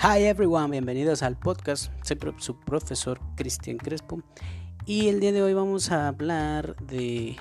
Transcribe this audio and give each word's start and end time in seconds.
Hi 0.00 0.22
everyone, 0.26 0.70
bienvenidos 0.70 1.24
al 1.24 1.36
podcast. 1.36 1.90
Soy 2.04 2.16
su 2.36 2.60
profesor 2.60 3.18
Cristian 3.34 3.78
Crespo 3.78 4.22
y 4.86 5.08
el 5.08 5.18
día 5.18 5.32
de 5.32 5.42
hoy 5.42 5.54
vamos 5.54 5.90
a 5.90 6.06
hablar 6.06 6.76
de 6.76 7.34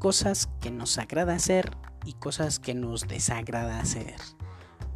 cosas 0.00 0.50
que 0.60 0.70
nos 0.70 0.98
agrada 0.98 1.32
hacer 1.32 1.70
y 2.04 2.12
cosas 2.12 2.58
que 2.58 2.74
nos 2.74 3.08
desagrada 3.08 3.80
hacer. 3.80 4.16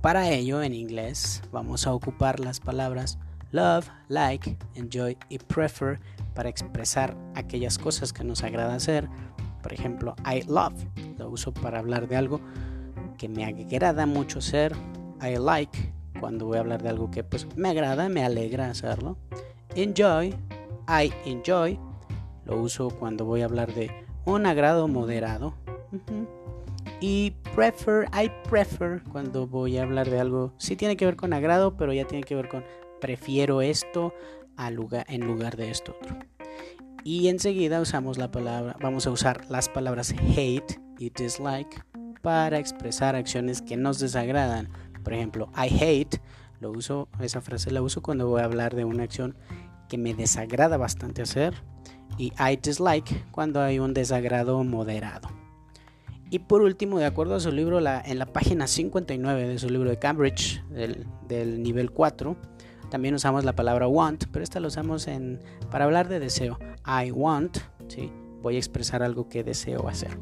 Para 0.03 0.29
ello, 0.29 0.63
en 0.63 0.75
inglés, 0.75 1.41
vamos 1.51 1.87
a 1.87 1.95
ocupar 1.95 2.41
las 2.41 2.61
palabras 2.61 3.19
love, 3.53 3.89
like, 4.09 4.59
enjoy 4.75 5.17
y 5.31 5.39
prefer 5.39 6.01
para 6.35 6.51
expresar 6.51 7.17
aquellas 7.35 7.79
cosas 7.79 8.13
que 8.13 8.23
nos 8.23 8.45
agrada 8.45 8.75
hacer. 8.75 9.09
Por 9.63 9.73
ejemplo, 9.73 10.15
I 10.31 10.43
love, 10.43 10.75
lo 11.17 11.31
uso 11.31 11.55
para 11.55 11.79
hablar 11.79 12.07
de 12.07 12.17
algo 12.17 12.43
que 13.17 13.31
me 13.31 13.47
agrada 13.47 14.05
mucho 14.05 14.41
hacer. 14.41 14.77
I 15.23 15.39
like, 15.39 15.95
cuando 16.21 16.47
voy 16.47 16.59
a 16.59 16.61
hablar 16.61 16.83
de 16.83 16.89
algo 16.89 17.11
que 17.11 17.25
pues 17.25 17.47
me 17.57 17.69
agrada, 17.69 18.09
me 18.09 18.25
alegra 18.25 18.71
hacerlo. 18.71 19.17
Enjoy, 19.75 20.35
I 20.89 21.13
enjoy, 21.25 21.79
lo 22.45 22.61
uso 22.61 22.91
cuando 22.91 23.25
voy 23.25 23.43
a 23.43 23.47
hablar 23.47 23.73
de 23.75 23.91
un 24.25 24.47
agrado 24.47 24.89
moderado. 24.89 25.55
Y 27.01 27.33
prefer, 27.55 28.09
I 28.13 28.31
prefer, 28.49 29.03
cuando 29.13 29.47
voy 29.47 29.79
a 29.79 29.83
hablar 29.83 30.11
de 30.11 30.19
algo, 30.19 30.53
sí 30.59 30.77
tiene 30.77 30.97
que 30.97 31.05
ver 31.05 31.17
con 31.17 31.33
agrado, 31.33 31.77
pero 31.77 31.93
ya 31.93 32.07
tiene 32.07 32.25
que 32.25 32.35
ver 32.35 32.49
con 32.49 32.65
prefiero 33.01 33.63
esto 33.63 34.13
a 34.57 34.71
lugar, 34.71 35.07
en 35.09 35.27
lugar 35.27 35.57
de 35.57 35.71
esto 35.71 35.97
otro. 36.01 36.17
Y 37.05 37.29
enseguida 37.29 37.81
usamos 37.81 38.19
la 38.19 38.31
palabra, 38.31 38.77
vamos 38.81 39.07
a 39.07 39.11
usar 39.11 39.47
las 39.49 39.69
palabras 39.69 40.13
hate 40.37 40.81
y 40.99 41.11
dislike 41.11 41.85
para 42.23 42.59
expresar 42.59 43.15
acciones 43.15 43.63
que 43.63 43.77
nos 43.77 44.01
desagradan. 44.01 44.69
Por 45.09 45.15
ejemplo, 45.15 45.49
I 45.57 45.75
hate, 45.83 46.21
lo 46.61 46.71
uso, 46.71 47.09
esa 47.19 47.41
frase 47.41 47.71
la 47.71 47.81
uso 47.81 48.03
cuando 48.03 48.29
voy 48.29 48.43
a 48.43 48.45
hablar 48.45 48.77
de 48.77 48.85
una 48.85 49.05
acción 49.05 49.37
que 49.89 49.97
me 49.97 50.13
desagrada 50.13 50.77
bastante 50.77 51.23
hacer. 51.23 51.55
Y 52.19 52.35
I 52.39 52.59
dislike 52.63 53.31
cuando 53.31 53.63
hay 53.63 53.79
un 53.79 53.95
desagrado 53.95 54.63
moderado. 54.65 55.31
Y 56.29 56.41
por 56.41 56.61
último, 56.61 56.99
de 56.99 57.07
acuerdo 57.07 57.37
a 57.37 57.41
su 57.41 57.51
libro, 57.51 57.79
en 57.79 58.19
la 58.19 58.27
página 58.27 58.67
59 58.67 59.49
de 59.49 59.59
su 59.59 59.71
libro 59.71 59.89
de 59.89 59.99
Cambridge, 59.99 60.63
del, 60.69 61.63
nivel 61.63 61.91
4, 61.91 62.37
también 62.91 63.15
usamos 63.15 63.45
la 63.45 63.55
palabra 63.55 63.89
want, 63.89 64.27
pero 64.31 64.43
esta 64.43 64.61
la 64.61 64.69
usamos 64.69 65.09
para 65.71 65.87
hablar 65.87 66.09
de 66.11 66.21
deseo. 66.21 66.59
I 66.85 67.13
want, 67.13 67.57
¿sí? 67.87 68.13
voy 68.43 68.57
a 68.57 68.59
expresar 68.59 69.03
algo 69.03 69.27
que 69.31 69.43
deseo 69.43 69.89
hacer. 69.89 70.19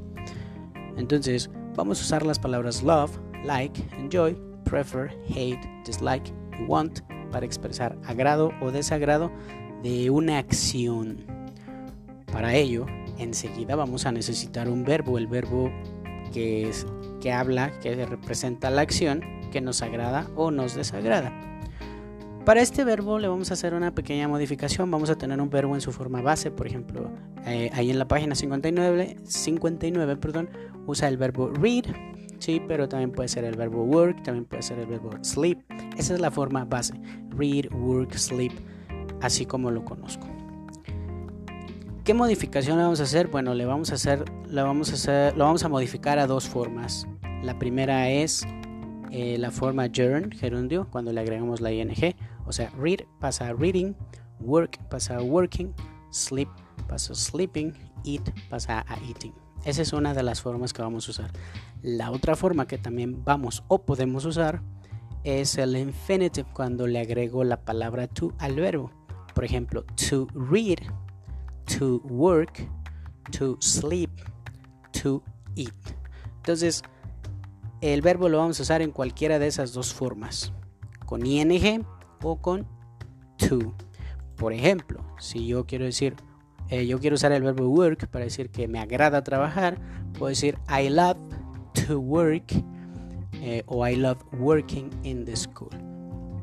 Entonces, 0.97 1.51
vamos 1.75 1.99
a 1.99 2.03
usar 2.03 2.25
las 2.25 2.39
palabras 2.39 2.85
love, 2.85 3.19
like, 3.45 3.83
enjoy, 3.99 4.39
prefer, 4.69 5.17
hate, 5.29 5.67
dislike 5.85 6.33
y 6.61 6.65
want 6.65 7.01
para 7.31 7.47
expresar 7.47 7.97
agrado 8.05 8.53
o 8.61 8.71
desagrado 8.71 9.31
de 9.83 10.11
una 10.11 10.39
acción. 10.39 11.25
Para 12.33 12.55
ello, 12.55 12.87
enseguida 13.19 13.77
vamos 13.77 14.05
a 14.05 14.13
necesitar 14.13 14.69
un 14.69 14.85
verbo, 14.85 15.17
el 15.17 15.27
verbo 15.27 15.71
que, 16.33 16.69
es, 16.69 16.87
que 17.21 17.33
habla, 17.33 17.79
que 17.81 18.05
representa 18.05 18.71
la 18.71 18.83
acción 18.83 19.23
que 19.51 19.61
nos 19.61 19.83
agrada 19.83 20.27
o 20.35 20.51
nos 20.51 20.75
desagrada. 20.75 21.33
Para 22.45 22.61
este 22.61 22.85
verbo 22.85 23.19
le 23.19 23.27
vamos 23.27 23.51
a 23.51 23.55
hacer 23.55 23.75
una 23.75 23.93
pequeña 23.93 24.29
modificación. 24.29 24.89
Vamos 24.89 25.11
a 25.11 25.17
tener 25.17 25.41
un 25.41 25.51
verbo 25.51 25.75
en 25.75 25.81
su 25.81 25.91
forma 25.91 26.23
base, 26.23 26.53
por 26.53 26.69
ejemplo, 26.69 27.11
eh, 27.45 27.71
ahí 27.73 27.91
en 27.91 27.99
la 27.99 28.07
página 28.07 28.37
59, 28.37 29.17
59 29.25 30.17
perdón, 30.17 30.49
usa 30.87 31.09
el 31.09 31.17
verbo 31.17 31.49
read, 31.49 31.87
sí, 32.39 32.61
pero 32.67 32.89
también 32.89 33.13
puede 33.13 33.29
ser 33.29 33.45
el 33.45 33.57
verbo 33.57 33.83
work, 33.85 34.23
también 34.23 34.45
puede 34.45 34.63
ser 34.63 34.79
el 34.79 34.87
verbo 34.87 35.11
sleep. 35.23 35.59
Esa 35.97 36.15
es 36.15 36.21
la 36.21 36.31
forma 36.31 36.65
base, 36.65 36.95
read, 37.31 37.73
work, 37.73 38.15
sleep, 38.15 38.53
así 39.21 39.47
como 39.47 39.71
lo 39.71 39.85
conozco. 39.85 40.27
¿Qué 42.05 42.15
modificación 42.15 42.77
le 42.77 42.85
vamos 42.85 43.01
a 43.01 43.03
hacer? 43.03 43.27
Bueno, 43.27 43.55
le 43.55 43.65
vamos 43.65 43.91
a 43.91 43.95
hacer, 43.95 44.25
le 44.49 44.63
vamos 44.63 44.91
a 44.91 44.95
hacer, 44.95 45.37
lo 45.37 45.45
vamos 45.45 45.65
a 45.65 45.69
modificar 45.69 46.19
a 46.19 46.27
dos 46.27 46.49
formas. 46.49 47.07
La 47.43 47.59
primera 47.59 48.09
es 48.11 48.47
eh, 49.11 49.37
la 49.39 49.51
forma 49.51 49.89
gerund, 49.93 50.33
gerundio, 50.35 50.87
cuando 50.91 51.13
le 51.13 51.21
agregamos 51.21 51.61
la 51.61 51.73
ing 51.73 51.91
o 52.47 52.53
sea, 52.53 52.71
read 52.79 53.01
pasa 53.19 53.49
a 53.49 53.55
reading, 53.55 53.95
work 54.39 54.79
pasa 54.89 55.17
a 55.17 55.23
working, 55.23 55.75
sleep 56.11 56.49
pasa 56.87 57.13
a 57.13 57.17
sleeping, 57.17 57.73
eat 58.05 58.23
pasa 58.49 58.85
a 58.87 58.97
eating. 59.09 59.33
Esa 59.67 59.83
es 59.83 59.93
una 59.93 60.15
de 60.15 60.23
las 60.23 60.43
formas 60.43 60.73
que 60.73 60.81
vamos 60.81 61.09
a 61.09 61.11
usar. 61.11 61.31
La 61.83 62.13
otra 62.13 62.37
forma 62.37 62.69
que 62.69 62.79
también 62.79 63.25
vamos 63.25 63.65
o 63.67 63.83
podemos 63.83 64.25
usar 64.25 64.63
es 65.25 65.59
el 65.59 65.77
infinitive 65.77 66.47
cuando 66.53 66.87
le 66.87 67.01
agrego 67.01 67.43
la 67.43 67.65
palabra 67.65 68.07
to 68.07 68.33
al 68.39 68.55
verbo. 68.55 68.93
Por 69.35 69.45
ejemplo, 69.45 69.85
to 70.09 70.29
read, 70.35 70.79
to 71.77 71.97
work, 72.05 72.65
to 73.37 73.57
sleep, 73.61 74.13
to 75.03 75.21
eat. 75.57 75.75
Entonces, 76.37 76.83
el 77.81 78.03
verbo 78.03 78.29
lo 78.29 78.39
vamos 78.39 78.61
a 78.61 78.63
usar 78.63 78.83
en 78.83 78.93
cualquiera 78.93 79.41
de 79.41 79.49
esas 79.49 79.73
dos 79.73 79.93
formas, 79.93 80.53
con 81.07 81.27
ing 81.27 81.85
o 82.23 82.41
con 82.41 82.69
to. 83.37 83.75
Por 84.37 84.53
ejemplo, 84.53 85.05
si 85.19 85.49
yo 85.49 85.67
quiero 85.67 85.87
decir, 85.87 86.15
eh, 86.69 86.87
yo 86.87 86.99
quiero 86.99 87.15
usar 87.15 87.33
el 87.33 87.43
verbo 87.43 87.69
work 87.69 88.09
para 88.09 88.25
decir 88.25 88.51
que 88.51 88.69
me 88.69 88.79
agrada 88.79 89.23
trabajar, 89.23 89.79
puedo 90.19 90.31
decir 90.31 90.59
I 90.69 90.89
love 90.89 91.19
to 91.87 91.99
work 92.01 92.53
eh, 93.35 93.63
o 93.67 93.87
I 93.87 93.97
love 93.97 94.19
working 94.39 94.91
in 95.03 95.25
the 95.25 95.37
school. 95.37 95.71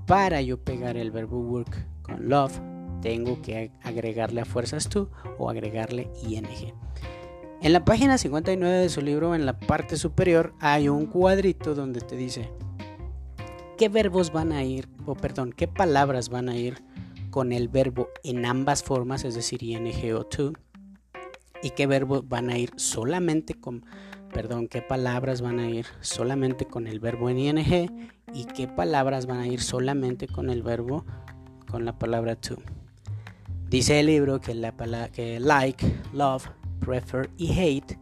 Para 0.06 0.42
yo 0.42 0.58
pegar 0.58 0.98
el 0.98 1.12
verbo 1.12 1.40
work 1.40 1.86
con 2.02 2.30
love, 2.30 2.54
tengo 3.02 3.42
que 3.42 3.72
agregarle 3.82 4.42
a 4.42 4.46
fuerzas 4.46 4.88
to 4.88 5.10
o 5.38 5.50
agregarle 5.50 6.10
ing. 6.26 6.46
En 7.62 7.74
la 7.74 7.86
página 7.86 8.18
59 8.18 8.78
de 8.78 8.90
su 8.90 9.02
libro, 9.02 9.36
en 9.36 9.46
la 9.46 9.58
parte 9.58 9.96
superior, 9.98 10.54
hay 10.60 10.90
un 10.90 11.06
cuadrito 11.06 11.76
donde 11.76 12.02
te 12.02 12.16
dice 12.16 12.50
qué 13.78 13.90
verbos 13.90 14.32
van 14.32 14.52
a 14.52 14.64
ir, 14.64 14.88
o 15.06 15.16
perdón, 15.16 15.54
qué 15.54 15.68
palabras 15.68 16.30
van 16.30 16.50
a 16.50 16.56
ir 16.56 16.84
con 17.34 17.52
el 17.52 17.68
verbo 17.68 18.10
en 18.24 18.46
ambas 18.46 18.84
formas, 18.84 19.24
es 19.24 19.34
decir, 19.34 19.64
ing 19.64 19.90
o 20.14 20.24
to, 20.24 20.54
y 21.64 21.72
qué 21.72 21.88
verbos 21.88 22.30
van 22.30 22.52
a 22.52 22.60
ir 22.60 22.72
solamente 22.76 23.56
con, 23.56 23.84
perdón, 24.32 24.68
qué 24.68 24.84
palabras 24.84 25.42
van 25.42 25.58
a 25.58 25.68
ir 25.68 25.88
solamente 26.02 26.66
con 26.66 26.86
el 26.86 27.00
verbo 27.00 27.32
en 27.32 27.40
ing 27.40 27.90
y 28.36 28.46
qué 28.56 28.68
palabras 28.68 29.26
van 29.26 29.40
a 29.40 29.48
ir 29.48 29.62
solamente 29.62 30.28
con 30.28 30.52
el 30.52 30.62
verbo 30.62 31.06
con 31.68 31.86
la 31.86 31.98
palabra 31.98 32.36
to. 32.36 32.58
Dice 33.68 34.00
el 34.00 34.06
libro 34.06 34.40
que 34.40 34.54
la 34.54 34.78
palabra 34.78 35.10
que 35.10 35.40
like, 35.40 35.84
love, 36.14 36.46
prefer 36.82 37.32
y 37.36 37.60
hate 37.60 37.98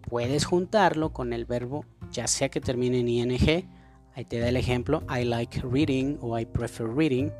puedes 0.00 0.46
juntarlo 0.46 1.12
con 1.12 1.32
el 1.32 1.44
verbo 1.44 1.84
ya 2.10 2.26
sea 2.26 2.48
que 2.48 2.60
termine 2.60 2.98
en 2.98 3.08
ing 3.08 3.68
Ahí 4.16 4.24
te 4.24 4.40
da 4.40 4.48
el 4.48 4.56
ejemplo, 4.56 5.04
I 5.08 5.22
like 5.22 5.60
reading 5.62 6.18
o 6.20 6.36
I 6.36 6.44
prefer 6.44 6.88
reading. 6.88 7.30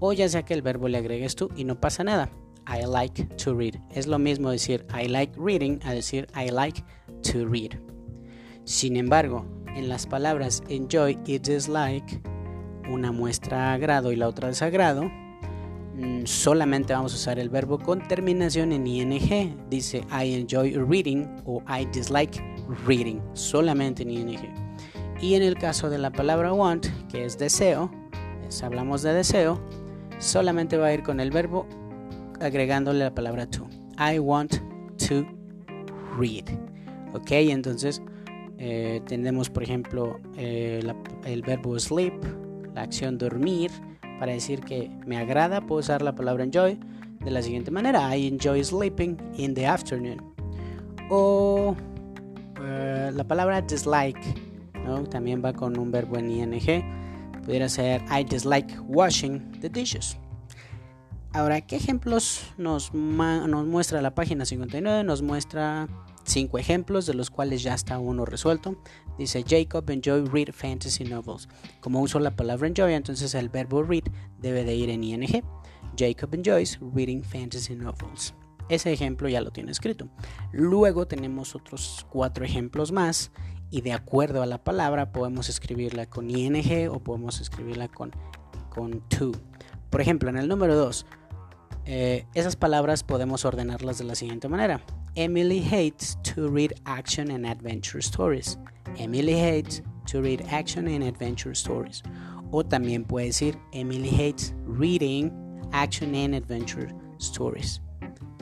O 0.00 0.12
ya 0.12 0.28
sea 0.28 0.44
que 0.44 0.54
el 0.54 0.62
verbo 0.62 0.88
le 0.88 0.98
agregues 0.98 1.34
tú 1.34 1.50
y 1.56 1.64
no 1.64 1.80
pasa 1.80 2.04
nada. 2.04 2.30
I 2.68 2.84
like 2.86 3.24
to 3.44 3.54
read. 3.54 3.74
Es 3.90 4.06
lo 4.06 4.18
mismo 4.18 4.50
decir 4.50 4.86
I 4.92 5.08
like 5.08 5.32
reading 5.38 5.80
a 5.84 5.92
decir 5.92 6.26
I 6.36 6.50
like 6.50 6.84
to 7.32 7.46
read. 7.46 7.80
Sin 8.64 8.96
embargo, 8.96 9.46
en 9.74 9.88
las 9.88 10.06
palabras 10.06 10.62
enjoy 10.68 11.18
y 11.26 11.38
dislike, 11.38 12.20
una 12.90 13.12
muestra 13.12 13.72
agrado 13.72 14.12
y 14.12 14.16
la 14.16 14.28
otra 14.28 14.48
desagrado, 14.48 15.04
mm, 15.94 16.24
solamente 16.26 16.92
vamos 16.92 17.14
a 17.14 17.16
usar 17.16 17.38
el 17.38 17.48
verbo 17.48 17.78
con 17.78 18.06
terminación 18.06 18.72
en 18.72 18.86
ing. 18.86 19.56
Dice 19.70 20.04
I 20.10 20.34
enjoy 20.34 20.74
reading 20.74 21.26
o 21.46 21.62
I 21.66 21.86
dislike 21.86 22.42
reading, 22.86 23.20
solamente 23.32 24.02
en 24.02 24.10
ing. 24.10 24.38
Y 25.20 25.34
en 25.34 25.42
el 25.42 25.56
caso 25.56 25.88
de 25.88 25.98
la 25.98 26.10
palabra 26.10 26.52
want, 26.52 26.86
que 27.10 27.24
es 27.24 27.38
deseo, 27.38 27.90
hablamos 28.62 29.02
de 29.02 29.12
deseo, 29.14 29.60
solamente 30.18 30.76
va 30.76 30.86
a 30.86 30.94
ir 30.94 31.02
con 31.02 31.20
el 31.20 31.30
verbo 31.30 31.66
agregándole 32.40 33.00
la 33.00 33.14
palabra 33.14 33.46
to. 33.46 33.66
I 33.98 34.18
want 34.18 34.56
to 35.08 35.26
read. 36.18 36.44
Ok, 37.14 37.30
entonces 37.30 38.02
eh, 38.58 39.00
tenemos 39.06 39.50
por 39.50 39.62
ejemplo 39.62 40.20
eh, 40.36 40.80
el 41.24 41.42
verbo 41.42 41.78
sleep, 41.78 42.14
la 42.74 42.82
acción 42.82 43.18
dormir, 43.18 43.70
para 44.18 44.32
decir 44.32 44.60
que 44.60 44.90
me 45.06 45.16
agrada, 45.16 45.60
puedo 45.60 45.80
usar 45.80 46.02
la 46.02 46.14
palabra 46.14 46.44
enjoy 46.44 46.78
de 47.20 47.30
la 47.30 47.42
siguiente 47.42 47.70
manera: 47.70 48.16
I 48.16 48.26
enjoy 48.26 48.62
sleeping 48.62 49.16
in 49.36 49.54
the 49.54 49.66
afternoon. 49.66 50.18
O 51.10 51.74
eh, 52.62 53.10
la 53.14 53.24
palabra 53.24 53.60
dislike 53.62 54.20
también 55.10 55.42
va 55.44 55.52
con 55.52 55.78
un 55.78 55.90
verbo 55.90 56.16
en 56.16 56.30
ing. 56.30 56.82
Pudiera 57.48 57.70
ser 57.70 58.02
I 58.10 58.24
dislike 58.24 58.76
washing 58.88 59.40
the 59.62 59.70
dishes. 59.70 60.18
Ahora, 61.32 61.62
¿qué 61.62 61.76
ejemplos 61.76 62.42
nos, 62.58 62.92
nos 62.92 63.66
muestra 63.66 64.02
la 64.02 64.14
página 64.14 64.44
59? 64.44 65.02
Nos 65.02 65.22
muestra 65.22 65.88
cinco 66.24 66.58
ejemplos 66.58 67.06
de 67.06 67.14
los 67.14 67.30
cuales 67.30 67.62
ya 67.62 67.72
está 67.72 67.98
uno 67.98 68.26
resuelto. 68.26 68.76
Dice 69.16 69.42
Jacob 69.48 69.90
and 69.90 70.02
Joy 70.02 70.26
read 70.26 70.52
fantasy 70.52 71.04
novels. 71.04 71.48
Como 71.80 72.02
uso 72.02 72.20
la 72.20 72.36
palabra 72.36 72.68
enjoy, 72.68 72.92
entonces 72.92 73.34
el 73.34 73.48
verbo 73.48 73.82
read 73.82 74.04
debe 74.38 74.62
de 74.62 74.74
ir 74.74 74.90
en 74.90 75.02
ing. 75.02 75.42
Jacob 75.96 76.28
and 76.34 76.44
Joyce 76.44 76.78
reading 76.94 77.22
fantasy 77.22 77.74
novels. 77.74 78.34
Ese 78.68 78.92
ejemplo 78.92 79.26
ya 79.26 79.40
lo 79.40 79.52
tiene 79.52 79.72
escrito. 79.72 80.10
Luego 80.52 81.06
tenemos 81.06 81.54
otros 81.54 82.04
cuatro 82.10 82.44
ejemplos 82.44 82.92
más 82.92 83.30
y 83.70 83.82
de 83.82 83.92
acuerdo 83.92 84.42
a 84.42 84.46
la 84.46 84.58
palabra 84.58 85.12
podemos 85.12 85.48
escribirla 85.48 86.06
con 86.06 86.30
ing 86.30 86.88
o 86.90 87.00
podemos 87.00 87.40
escribirla 87.40 87.88
con, 87.88 88.12
con 88.70 89.00
to. 89.08 89.32
Por 89.90 90.00
ejemplo, 90.00 90.30
en 90.30 90.36
el 90.36 90.48
número 90.48 90.74
2, 90.76 91.06
eh, 91.86 92.26
esas 92.34 92.56
palabras 92.56 93.02
podemos 93.02 93.44
ordenarlas 93.44 93.98
de 93.98 94.04
la 94.04 94.14
siguiente 94.14 94.48
manera. 94.48 94.82
Emily 95.14 95.60
hates 95.60 96.18
to 96.22 96.48
read 96.48 96.74
action 96.84 97.30
and 97.30 97.46
adventure 97.46 97.98
stories. 97.98 98.58
Emily 98.98 99.34
hates 99.34 99.82
to 100.06 100.20
read 100.20 100.44
action 100.50 100.86
and 100.86 101.02
adventure 101.02 101.52
stories. 101.52 102.02
O 102.50 102.64
también 102.64 103.04
puede 103.04 103.26
decir 103.26 103.58
Emily 103.72 104.08
hates 104.08 104.54
reading 104.66 105.32
action 105.72 106.14
and 106.14 106.34
adventure 106.34 106.88
stories. 107.18 107.80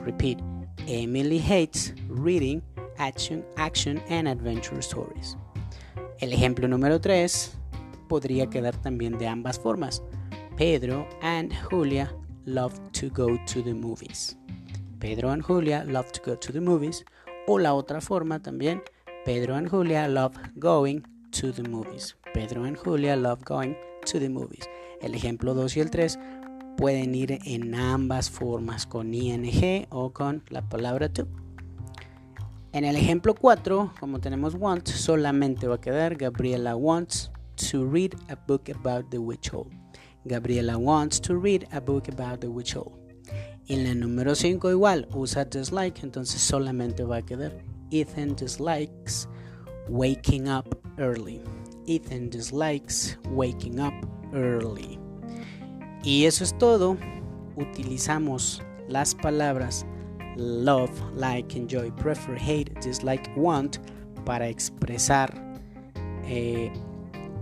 Repeat. 0.05 0.39
Emily 0.87 1.39
hates 1.39 1.93
reading 2.07 2.61
action, 2.97 3.45
action 3.57 4.01
and 4.09 4.27
adventure 4.27 4.79
stories. 4.81 5.37
El 6.19 6.33
ejemplo 6.33 6.67
número 6.67 6.99
3 6.99 7.57
podría 8.07 8.47
quedar 8.47 8.75
también 8.77 9.17
de 9.17 9.27
ambas 9.27 9.59
formas. 9.59 10.01
Pedro 10.57 11.07
and 11.21 11.53
Julia 11.69 12.11
love 12.45 12.73
to 12.91 13.09
go 13.09 13.37
to 13.45 13.61
the 13.61 13.73
movies. 13.73 14.37
Pedro 14.99 15.29
and 15.29 15.43
Julia 15.43 15.83
love 15.85 16.11
to 16.11 16.21
go 16.25 16.35
to 16.35 16.51
the 16.51 16.61
movies. 16.61 17.05
O 17.47 17.59
la 17.59 17.73
otra 17.73 18.01
forma 18.01 18.41
también, 18.41 18.81
Pedro 19.25 19.55
and 19.55 19.69
Julia 19.69 20.07
love 20.07 20.35
going 20.55 21.01
to 21.31 21.51
the 21.51 21.63
movies. 21.63 22.15
Pedro 22.33 22.63
and 22.63 22.77
Julia 22.77 23.15
love 23.15 23.43
going 23.45 23.75
to 24.05 24.19
the 24.19 24.29
movies. 24.29 24.67
El 25.01 25.13
ejemplo 25.13 25.53
2 25.53 25.77
y 25.77 25.79
el 25.81 25.91
3 25.91 26.17
pueden 26.77 27.13
ir 27.13 27.39
en 27.45 27.75
ambas 27.75 28.29
formas, 28.29 28.85
con 28.85 29.13
ing 29.13 29.85
o 29.89 30.11
con 30.11 30.43
la 30.49 30.61
palabra 30.61 31.09
to. 31.09 31.27
En 32.77 32.85
el 32.85 32.95
ejemplo 32.95 33.33
4, 33.33 33.93
como 33.99 34.19
tenemos 34.19 34.53
want, 34.53 34.87
solamente 34.87 35.67
va 35.67 35.77
a 35.77 35.81
quedar 35.81 36.15
Gabriela 36.15 36.75
wants 36.75 37.31
to 37.71 37.83
read 37.83 38.11
a 38.29 38.35
book 38.35 38.69
about 38.69 39.09
the 39.09 39.17
witch 39.17 39.49
hole. 39.49 39.71
Gabriela 40.25 40.77
wants 40.77 41.19
to 41.19 41.39
read 41.39 41.67
a 41.71 41.79
book 41.79 42.07
about 42.07 42.39
the 42.39 42.47
witch 42.47 42.75
hole. 42.75 42.91
En 43.67 43.83
la 43.83 43.95
número 43.95 44.35
5 44.35 44.69
igual, 44.69 45.07
usa 45.11 45.45
dislike, 45.45 46.03
entonces 46.03 46.39
solamente 46.39 47.03
va 47.03 47.17
a 47.17 47.21
quedar 47.23 47.51
Ethan 47.89 48.35
dislikes 48.35 49.27
waking 49.89 50.47
up 50.47 50.79
early. 50.99 51.41
Ethan 51.87 52.29
dislikes 52.29 53.17
waking 53.31 53.79
up 53.79 54.07
early. 54.35 54.99
Y 56.03 56.25
eso 56.25 56.43
es 56.43 56.55
todo. 56.59 56.95
Utilizamos 57.55 58.61
las 58.87 59.15
palabras 59.15 59.83
love, 60.37 60.91
like, 61.15 61.57
enjoy, 61.57 61.91
prefer, 61.91 62.37
hate, 62.37 62.71
dislike, 62.81 63.29
want 63.35 63.77
para 64.25 64.47
expresar 64.47 65.33
eh, 66.25 66.71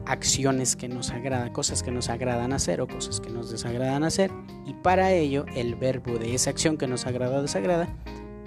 acciones 0.05 0.75
que 0.75 0.87
nos 0.87 1.11
agradan, 1.11 1.51
cosas 1.51 1.83
que 1.83 1.91
nos 1.91 2.09
agradan 2.09 2.53
hacer 2.53 2.81
o 2.81 2.87
cosas 2.87 3.19
que 3.19 3.29
nos 3.29 3.49
desagradan 3.51 4.03
hacer. 4.03 4.31
Y 4.65 4.73
para 4.73 5.11
ello 5.11 5.45
el 5.55 5.75
verbo 5.75 6.17
de 6.17 6.33
esa 6.35 6.49
acción 6.49 6.77
que 6.77 6.87
nos 6.87 7.05
agrada 7.05 7.39
o 7.39 7.41
desagrada 7.41 7.87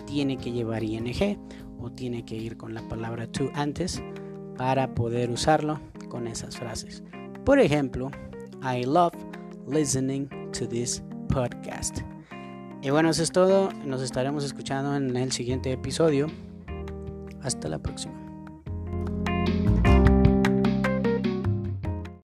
tiene 0.07 0.37
que 0.37 0.53
llevar 0.53 0.83
ing 0.83 1.39
o 1.81 1.91
tiene 1.91 2.25
que 2.25 2.37
ir 2.37 2.57
con 2.57 2.75
la 2.75 2.83
palabra 2.89 3.27
to 3.31 3.51
antes 3.55 4.03
para 4.57 4.95
poder 4.95 5.31
usarlo 5.31 5.81
con 6.09 6.27
esas 6.27 6.57
frases. 6.57 7.03
Por 7.45 7.61
ejemplo, 7.61 8.11
I 8.63 8.85
love 8.85 9.13
listening 9.67 10.29
to 10.53 10.67
this 10.67 11.03
podcast. 11.29 12.01
Y 12.83 12.91
bueno, 12.91 13.11
eso 13.11 13.23
es 13.23 13.33
todo. 13.33 13.71
Nos 13.85 14.03
estaremos 14.03 14.45
escuchando 14.45 14.95
en 14.97 15.17
el 15.17 15.33
siguiente 15.33 15.73
episodio. 15.73 16.29
Hasta 17.43 17.69
la 17.69 17.79
próxima. 17.79 18.28